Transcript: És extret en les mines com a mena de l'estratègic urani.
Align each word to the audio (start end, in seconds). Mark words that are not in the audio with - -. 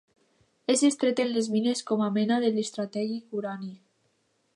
És 0.73 0.81
extret 0.87 1.19
en 1.23 1.29
les 1.35 1.49
mines 1.55 1.83
com 1.91 2.01
a 2.05 2.07
mena 2.15 2.39
de 2.45 2.51
l'estratègic 2.55 3.37
urani. 3.41 3.71